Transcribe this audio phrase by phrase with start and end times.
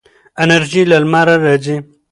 [0.43, 1.77] انرژي له لمره راځي.